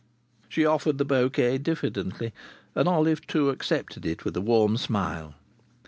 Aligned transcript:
She 0.49 0.65
offered 0.65 0.97
the 0.97 1.05
bouquet 1.05 1.59
diffidently, 1.59 2.33
and 2.73 2.87
Olive 2.89 3.27
Two 3.27 3.51
accepted 3.51 4.03
it 4.03 4.25
with 4.25 4.35
a 4.35 4.41
warm 4.41 4.75
smile. 4.77 5.35